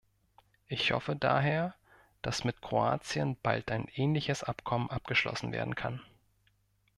Ich 0.67 0.93
hoffe 0.93 1.15
daher, 1.15 1.75
dass 2.23 2.43
mit 2.43 2.59
Kroatien 2.63 3.37
bald 3.43 3.69
ein 3.69 3.87
ähnliches 3.93 4.41
Abkommen 4.43 4.89
abgeschlossen 4.89 5.51
werden 5.51 5.75
kann. 5.75 6.01